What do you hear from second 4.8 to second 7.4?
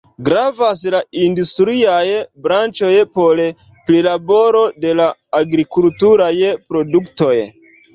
de la agrikulturaj produktoj.